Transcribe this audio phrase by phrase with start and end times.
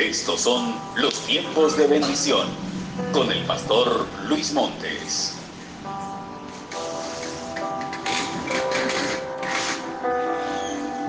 [0.00, 2.48] Estos son los tiempos de bendición
[3.12, 5.34] con el pastor Luis Montes.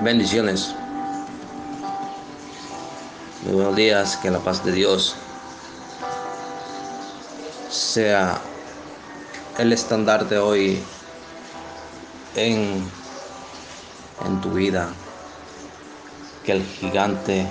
[0.02, 0.74] Bendiciones.
[3.44, 5.16] Muy buenos días, que la paz de Dios
[7.70, 8.38] sea
[9.58, 10.78] el estandarte hoy
[12.36, 12.86] en,
[14.26, 14.90] en tu vida.
[16.44, 17.46] Que el gigante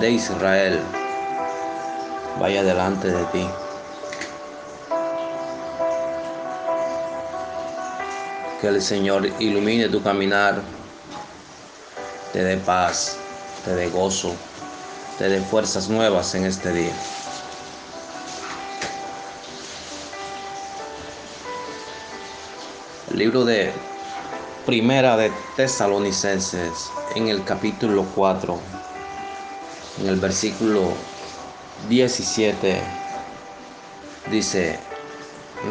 [0.00, 0.80] de Israel
[2.40, 3.48] vaya delante de ti.
[8.60, 10.62] Que el Señor ilumine tu caminar,
[12.32, 13.16] te dé paz,
[13.64, 14.34] te dé gozo,
[15.18, 16.94] te dé fuerzas nuevas en este día.
[23.10, 23.72] El libro de
[24.66, 28.83] Primera de Tesalonicenses en el capítulo 4
[30.00, 30.92] en el versículo
[31.88, 32.80] 17
[34.30, 34.78] dice,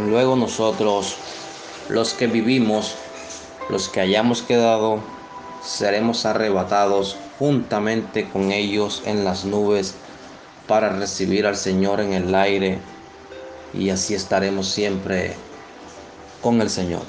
[0.08, 1.16] luego nosotros,
[1.90, 2.96] los que vivimos,
[3.70, 5.00] los que hayamos quedado,
[5.64, 9.96] seremos arrebatados juntamente con ellos en las nubes
[10.68, 12.80] para recibir al Señor en el aire
[13.74, 15.36] y así estaremos siempre
[16.42, 17.04] con el Señor.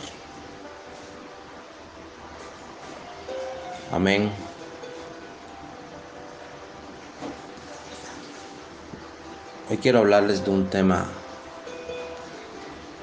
[3.92, 4.30] Amén.
[9.70, 11.06] Hoy quiero hablarles de un tema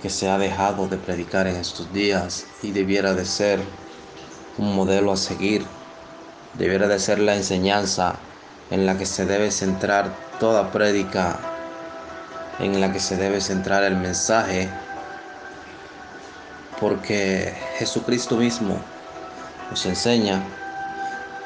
[0.04, 3.60] que se ha dejado de predicar en estos días y debiera de ser
[4.60, 5.66] un modelo a seguir,
[6.54, 8.14] debiera de ser la enseñanza
[8.70, 11.40] en la que se debe centrar toda prédica,
[12.60, 14.70] en la que se debe centrar el mensaje,
[16.80, 18.80] porque Jesucristo mismo
[19.72, 20.44] nos enseña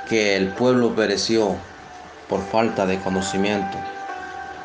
[0.09, 1.55] que el pueblo pereció
[2.27, 3.94] por falta de conocimiento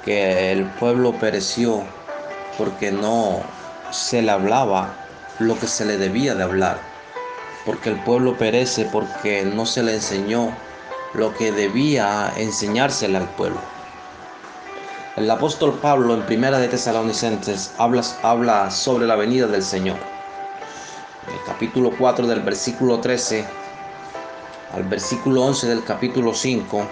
[0.04, 1.82] que el pueblo pereció
[2.56, 3.42] porque no
[3.90, 4.94] se le hablaba
[5.38, 6.78] lo que se le debía de hablar,
[7.64, 10.52] porque el pueblo perece porque no se le enseñó
[11.14, 13.60] lo que debía enseñársele al pueblo.
[15.16, 19.96] El apóstol Pablo en Primera de Tesalonicenses habla, sobre la venida del Señor.
[21.26, 23.44] El capítulo 4 del versículo 13
[24.72, 26.86] al versículo 11 del capítulo 5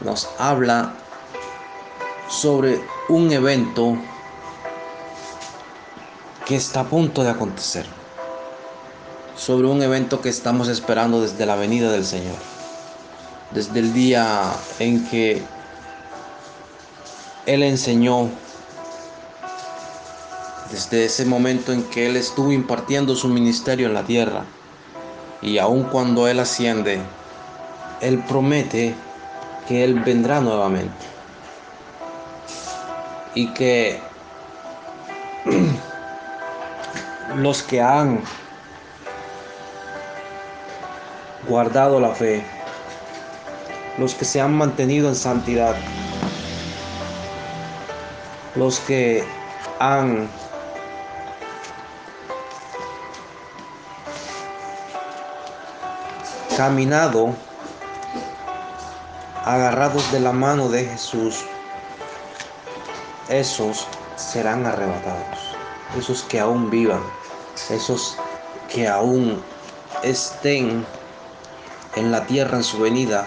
[0.00, 0.94] nos habla
[2.28, 3.96] sobre un evento
[6.46, 7.86] que está a punto de acontecer.
[9.36, 12.36] Sobre un evento que estamos esperando desde la venida del Señor.
[13.52, 15.42] Desde el día en que
[17.46, 18.30] Él enseñó.
[20.70, 24.44] Desde ese momento en que Él estuvo impartiendo su ministerio en la tierra.
[25.42, 27.00] Y aun cuando Él asciende,
[28.00, 28.94] Él promete
[29.70, 31.06] que Él vendrá nuevamente.
[33.36, 34.00] Y que
[37.36, 38.20] los que han
[41.46, 42.42] guardado la fe,
[43.96, 45.76] los que se han mantenido en santidad,
[48.56, 49.24] los que
[49.78, 50.28] han
[56.56, 57.36] caminado
[59.44, 61.44] agarrados de la mano de Jesús,
[63.28, 63.86] esos
[64.16, 65.38] serán arrebatados.
[65.98, 67.02] Esos que aún vivan,
[67.70, 68.16] esos
[68.72, 69.42] que aún
[70.02, 70.84] estén
[71.96, 73.26] en la tierra en su venida,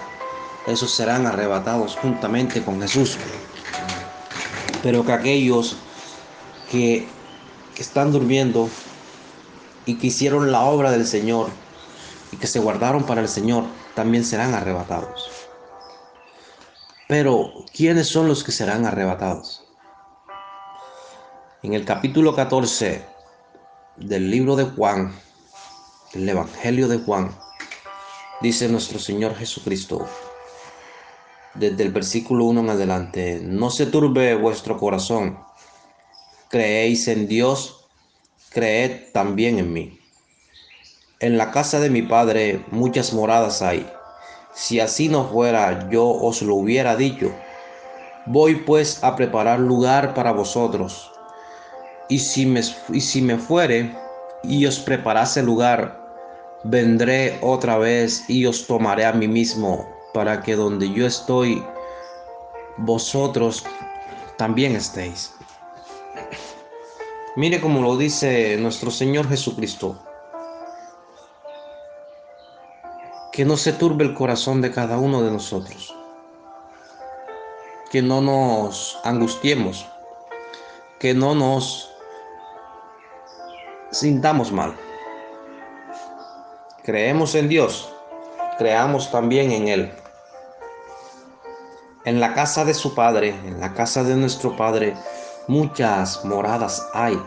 [0.67, 3.17] esos serán arrebatados juntamente con Jesús.
[4.81, 5.77] Pero que aquellos
[6.71, 7.07] que,
[7.77, 8.69] están durmiendo
[9.85, 11.49] y que hicieron la obra del Señor
[12.31, 15.32] y que se guardaron para el Señor, también serán arrebatados.
[17.15, 19.63] Pero, ¿quiénes son los que serán arrebatados?
[21.61, 23.05] En el capítulo 14
[23.97, 25.13] del libro de Juan,
[26.15, 27.29] el Evangelio de Juan,
[28.41, 30.07] dice nuestro Señor Jesucristo,
[31.53, 35.37] desde el versículo 1 en adelante, no se turbe vuestro corazón,
[36.49, 37.89] creéis en Dios,
[38.49, 39.99] creed también en mí.
[41.19, 43.87] En la casa de mi Padre muchas moradas hay
[44.53, 47.31] si así no fuera, yo os lo hubiera dicho.
[48.25, 51.11] Voy pues a preparar lugar para vosotros.
[52.07, 53.95] Y si me, y si me fuere
[54.43, 55.99] y os preparase lugar,
[56.63, 61.63] vendré otra vez y os tomaré a mí mismo, para que donde yo estoy,
[62.77, 63.63] vosotros
[64.37, 65.33] también estéis.
[67.35, 69.97] Mire como lo dice nuestro Señor Jesucristo.
[73.33, 75.95] Que no se turbe el corazón de cada uno de nosotros,
[77.89, 79.87] que no nos angustiemos,
[80.99, 81.91] que no nos
[83.89, 84.75] sintamos mal.
[86.83, 87.91] Creemos en Dios,
[88.59, 89.91] creamos también en Él.
[92.05, 94.93] En la casa de su Padre, en la casa de nuestro Padre,
[95.47, 97.19] muchas moradas hay.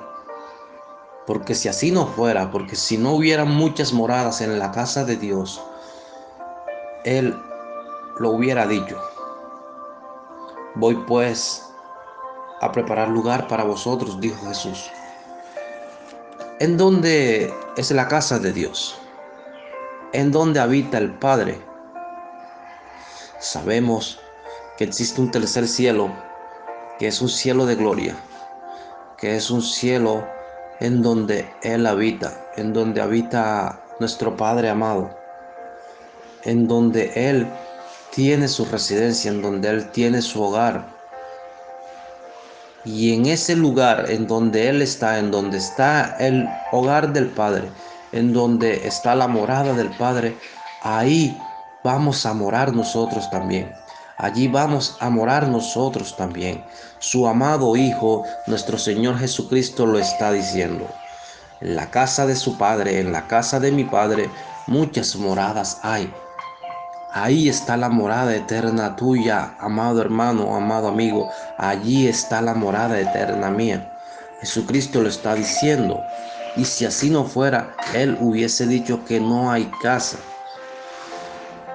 [1.26, 5.16] Porque si así no fuera, porque si no hubiera muchas moradas en la casa de
[5.16, 5.60] Dios,
[7.06, 7.34] Él
[8.18, 9.00] lo hubiera dicho.
[10.74, 11.64] Voy pues
[12.60, 14.90] a preparar lugar para vosotros, dijo Jesús.
[16.58, 18.98] ¿En dónde es la casa de Dios?
[20.12, 21.60] ¿En dónde habita el Padre?
[23.38, 24.18] Sabemos
[24.76, 26.10] que existe un tercer cielo,
[26.98, 28.16] que es un cielo de gloria,
[29.16, 30.26] que es un cielo
[30.80, 35.15] en donde Él habita, en donde habita nuestro Padre amado,
[36.46, 37.46] en donde Él
[38.14, 40.86] tiene su residencia, en donde Él tiene su hogar.
[42.84, 47.68] Y en ese lugar en donde Él está, en donde está el hogar del Padre,
[48.12, 50.36] en donde está la morada del Padre,
[50.82, 51.36] ahí
[51.82, 53.70] vamos a morar nosotros también.
[54.18, 56.64] Allí vamos a morar nosotros también.
[57.00, 60.88] Su amado Hijo, nuestro Señor Jesucristo, lo está diciendo.
[61.60, 64.30] En la casa de su Padre, en la casa de mi Padre,
[64.66, 66.10] muchas moradas hay.
[67.18, 71.30] Ahí está la morada eterna tuya, amado hermano, amado amigo.
[71.56, 73.90] Allí está la morada eterna mía.
[74.40, 75.98] Jesucristo lo está diciendo.
[76.56, 80.18] Y si así no fuera, Él hubiese dicho que no hay casa.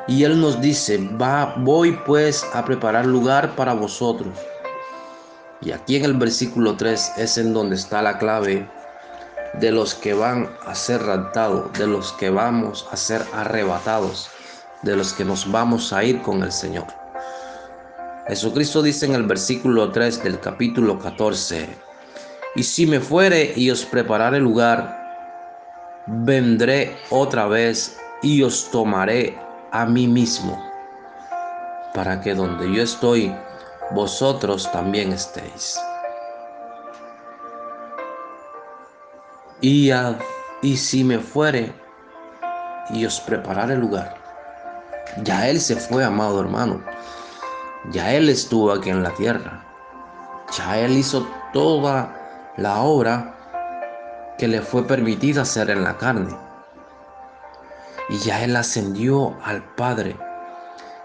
[0.08, 4.38] Y Él nos dice, va, voy pues a preparar lugar para vosotros.
[5.60, 8.70] Y aquí en el versículo 3 es en donde está la clave
[9.56, 14.30] de los que van a ser raptados, de los que vamos a ser arrebatados,
[14.82, 16.88] de los que nos vamos a ir con el Señor.
[18.28, 21.68] Jesucristo dice en el versículo 3 del capítulo 14,
[22.56, 25.02] y si me fuere y os preparare lugar,
[26.08, 29.38] vendré otra vez y os tomaré
[29.72, 30.62] a mí mismo,
[31.94, 33.34] para que donde yo estoy,
[33.92, 35.80] vosotros también estéis.
[39.62, 39.92] Y,
[40.62, 41.74] y si me fuere
[42.90, 44.21] y os preparare lugar,
[45.24, 46.82] ya Él se fue, amado hermano,
[47.92, 49.64] ya Él estuvo aquí en la tierra,
[50.58, 53.36] ya Él hizo toda la obra
[54.38, 56.36] que le fue permitida hacer en la carne
[58.12, 60.18] y ya Él ascendió al Padre.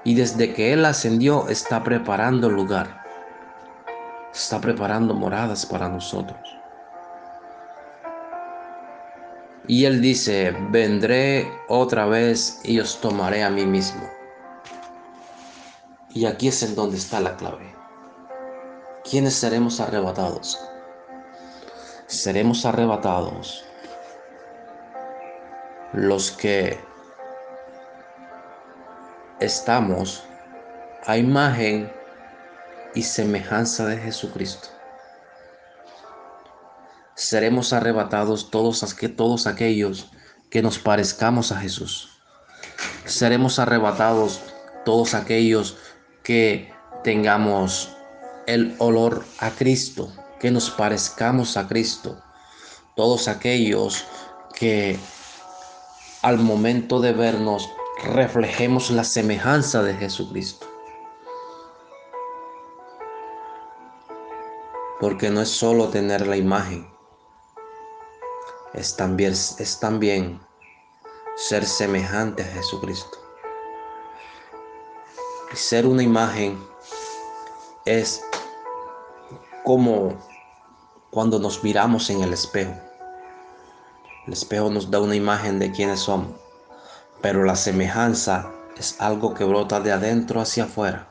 [0.05, 3.05] Y desde que Él ascendió está preparando lugar.
[4.35, 6.39] Está preparando moradas para nosotros.
[9.69, 14.09] Y Él dice, vendré otra vez y os tomaré a mí mismo.
[16.11, 17.75] Y aquí es en donde está la clave.
[19.09, 20.59] ¿Quiénes seremos arrebatados?
[22.07, 23.65] Seremos arrebatados
[25.93, 26.79] los que
[29.41, 30.23] estamos
[31.07, 31.93] a imagen
[32.95, 34.76] y semejanza de Jesucristo.
[37.17, 38.83] Seremos arrebatados todos,
[39.47, 40.11] aquellos
[40.51, 42.11] que nos parezcamos a Jesús.
[43.07, 44.43] Seremos arrebatados
[44.85, 45.79] todos aquellos
[46.23, 46.71] que
[47.03, 47.91] tengamos
[48.47, 52.23] el olor a Cristo, que nos parezcamos a Cristo.
[52.97, 54.05] Todos aquellos
[54.55, 54.99] que
[56.21, 57.67] al momento de vernos
[58.05, 60.67] reflejemos la semejanza de Jesucristo.
[65.01, 66.87] Porque no es solo tener la imagen,
[68.77, 70.41] es también, es también
[71.37, 73.19] ser semejante a Jesucristo.
[75.53, 76.63] Y ser una imagen
[77.85, 78.23] es
[79.65, 80.15] como
[81.11, 82.75] cuando nos miramos en el espejo.
[84.27, 86.47] El espejo nos da una imagen de quiénes somos
[87.23, 91.09] pero la semejanza es algo que brota de adentro hacia afuera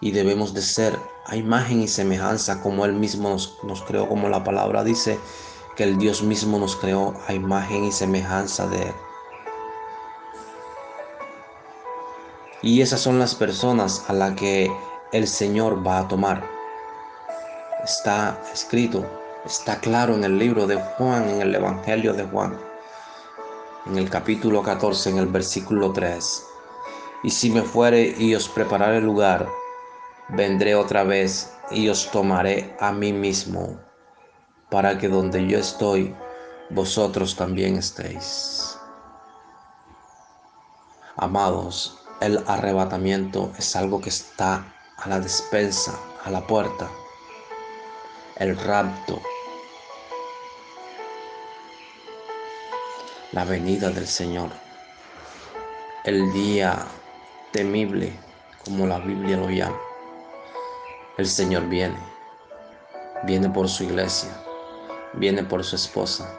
[0.00, 4.28] y debemos de ser a imagen y semejanza como Él mismo nos, nos, creó, como
[4.28, 5.18] la palabra dice
[5.76, 8.94] que el Dios mismo nos creó a imagen y semejanza de Él.
[12.62, 14.70] Y esas son las personas a las que
[15.12, 16.42] el Señor va a tomar.
[17.84, 19.04] Está escrito,
[19.44, 22.58] está claro en el libro de Juan, en el Evangelio de Juan
[23.86, 26.44] en el capítulo 14, en el versículo 3.
[27.22, 29.46] Y si me fuere y os prepararé lugar,
[30.30, 33.78] vendré otra vez y os tomaré a mí mismo,
[34.74, 36.12] para que donde yo estoy,
[36.70, 38.76] vosotros también estéis.
[41.16, 44.64] Amados, el arrebatamiento es algo que está
[44.96, 46.90] a la despensa, a la puerta.
[48.34, 49.22] El rapto,
[53.30, 54.50] la venida del Señor,
[56.04, 56.84] el día
[57.52, 58.12] temible,
[58.64, 59.78] como la Biblia lo llama.
[61.16, 62.00] El Señor viene,
[63.22, 64.43] viene por su iglesia,
[65.16, 66.38] viene por su esposa,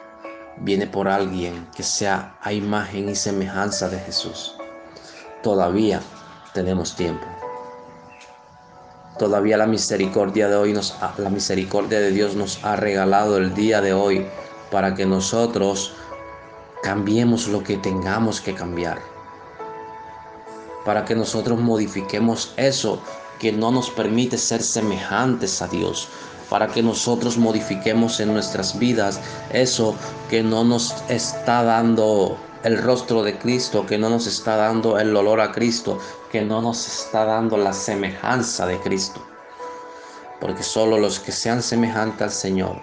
[0.58, 4.56] viene por alguien que sea a imagen y semejanza de Jesús.
[5.44, 6.02] Todavía
[6.54, 7.26] tenemos tiempo.
[9.18, 13.80] Todavía la misericordia de hoy nos la misericordia de Dios nos ha regalado el día
[13.80, 14.26] de hoy
[14.72, 15.94] para que nosotros
[16.84, 19.00] cambiemos lo que tengamos que cambiar.
[20.84, 23.02] Para que nosotros modifiquemos eso
[23.40, 26.10] que no nos permite ser semejantes a Dios,
[26.50, 29.20] para que nosotros modifiquemos en nuestras vidas
[29.52, 29.96] eso
[30.30, 35.16] que no nos está dando el rostro de Cristo, que no nos está dando el
[35.16, 36.00] olor a Cristo,
[36.32, 39.24] que no nos está dando la semejanza de Cristo.
[40.42, 42.82] Porque solo los que sean semejantes al Señor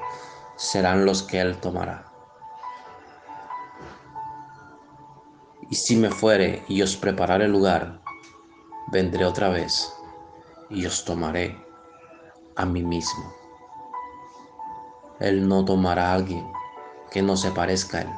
[0.57, 2.05] serán los que Él tomará.
[5.69, 8.01] Y si me fuere y os prepararé lugar,
[8.93, 9.93] vendré otra vez
[10.71, 11.59] y os tomaré
[12.57, 13.42] a mí mismo.
[15.21, 16.47] Él no tomará a alguien
[17.11, 18.13] que no se parezca a Él.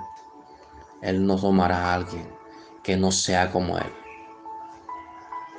[1.02, 2.32] Él no tomará a alguien
[2.82, 3.92] que no sea como Él.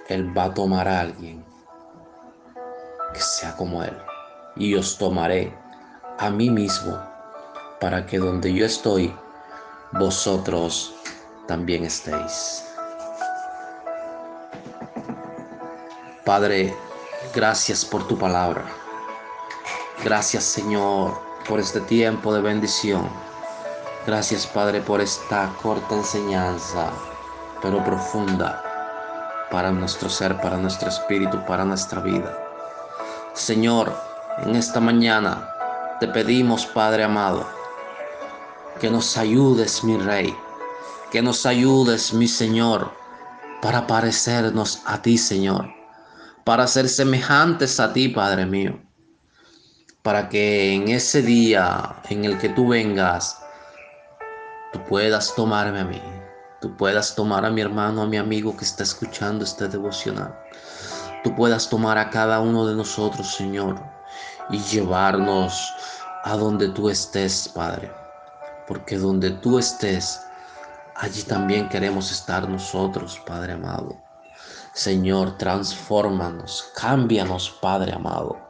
[0.08, 1.44] Él va a tomar a alguien
[3.13, 3.98] que sea como Él.
[4.56, 5.54] Y os tomaré
[6.18, 6.98] a mí mismo
[7.80, 9.13] para que donde yo estoy,
[9.94, 10.96] vosotros
[11.48, 12.63] también estéis.
[16.24, 16.74] Padre,
[17.36, 18.63] gracias por tu palabra.
[20.04, 23.07] Gracias Señor por este tiempo de bendición.
[24.05, 26.91] Gracias Padre por esta corta enseñanza,
[27.61, 28.63] pero profunda
[29.51, 32.37] para nuestro ser, para nuestro espíritu, para nuestra vida.
[33.33, 33.95] Señor,
[34.43, 35.49] en esta mañana
[35.99, 37.45] te pedimos, Padre amado,
[38.79, 40.35] que nos ayudes, mi Rey,
[41.11, 42.91] que nos ayudes, mi Señor,
[43.61, 45.69] para parecernos a ti, Señor,
[46.43, 48.79] para ser semejantes a ti, Padre mío
[50.05, 53.41] para que en ese día en el que tú vengas,
[54.71, 56.01] tú puedas tomarme a mí,
[56.62, 60.39] tú puedas tomar a mi hermano, a mi amigo que está escuchando este devocional,
[61.24, 63.81] tú puedas tomar a cada uno de nosotros, Señor,
[64.51, 65.74] y llevarnos
[66.24, 67.91] a donde tú estés, Padre,
[68.67, 70.21] porque donde tú estés,
[70.97, 73.97] allí también queremos estar nosotros, Padre amado.
[74.71, 78.44] Señor, transfórmanos, cámbianos, Padre amado.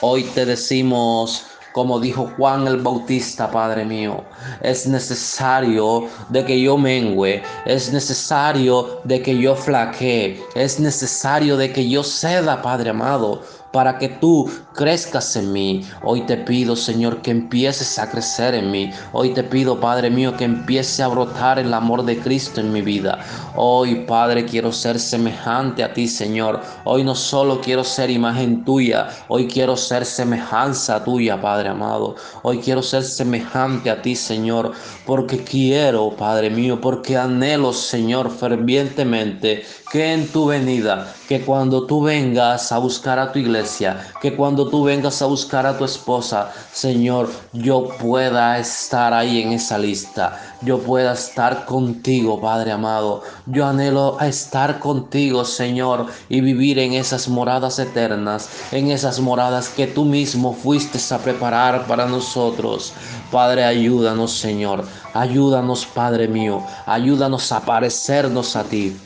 [0.00, 4.24] Hoy te decimos, como dijo Juan el Bautista, Padre mío,
[4.62, 11.72] es necesario de que yo mengüe, es necesario de que yo flaquee, es necesario de
[11.72, 15.84] que yo ceda, Padre amado, para que tú crezcas en mí.
[16.04, 18.92] Hoy te pido, Señor, que empieces a crecer en mí.
[19.10, 22.80] Hoy te pido, Padre mío, que empiece a brotar el amor de Cristo en mi
[22.80, 23.18] vida.
[23.56, 26.60] Hoy, Padre, quiero ser semejante a ti, Señor.
[26.84, 32.14] Hoy no solo quiero ser imagen tuya, hoy quiero ser semejanza tuya, Padre amado.
[32.42, 34.70] Hoy quiero ser semejante a ti, Señor,
[35.04, 42.02] porque quiero, Padre mío, porque anhelo, Señor, fervientemente que en tu venida, que cuando tú
[42.02, 46.52] vengas a buscar a tu iglesia, que cuando tú vengas a buscar a tu esposa,
[46.72, 53.22] Señor, yo pueda estar ahí en esa lista, yo pueda estar contigo, Padre amado.
[53.46, 59.86] Yo anhelo estar contigo, Señor, y vivir en esas moradas eternas, en esas moradas que
[59.86, 62.92] tú mismo fuiste a preparar para nosotros.
[63.30, 64.84] Padre, ayúdanos, Señor.
[65.14, 66.62] Ayúdanos, Padre mío.
[66.86, 68.96] Ayúdanos a parecernos a ti.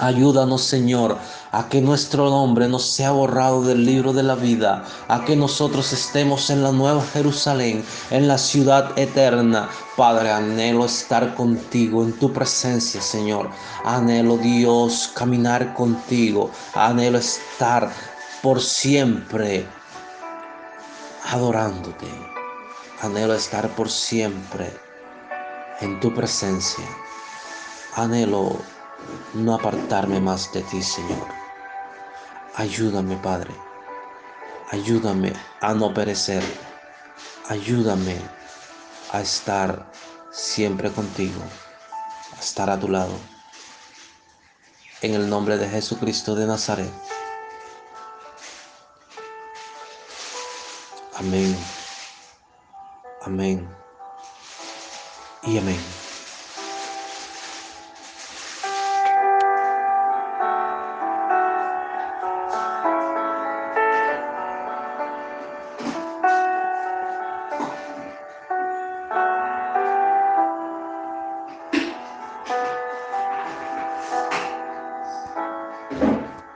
[0.00, 1.16] Ayúdanos, Señor,
[1.54, 5.92] a que nuestro nombre no sea borrado del libro de la vida, a que nosotros
[5.92, 9.68] estemos en la nueva Jerusalén, en la ciudad eterna.
[9.96, 13.50] Padre, anhelo estar contigo en tu presencia, Señor.
[13.84, 16.50] Anhelo, Dios, caminar contigo.
[16.74, 17.88] Anhelo estar
[18.42, 19.64] por siempre
[21.30, 22.08] adorándote.
[23.00, 24.72] Anhelo estar por siempre
[25.80, 26.84] en tu presencia.
[27.94, 28.56] Anhelo
[29.34, 31.43] no apartarme más de ti, Señor.
[32.56, 33.52] Ayúdame, Padre.
[34.70, 36.42] Ayúdame a no perecer.
[37.48, 38.16] Ayúdame
[39.10, 39.90] a estar
[40.30, 41.42] siempre contigo,
[42.36, 43.18] a estar a tu lado.
[45.02, 46.92] En el nombre de Jesucristo de Nazaret.
[51.16, 51.56] Amén.
[53.22, 53.68] Amén.
[55.42, 56.03] Y amén.